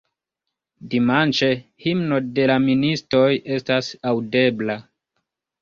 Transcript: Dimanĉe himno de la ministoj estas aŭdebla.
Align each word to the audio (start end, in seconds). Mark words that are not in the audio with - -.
Dimanĉe 0.93 1.49
himno 1.85 2.19
de 2.39 2.47
la 2.53 2.57
ministoj 2.65 3.29
estas 3.59 3.91
aŭdebla. 4.15 4.81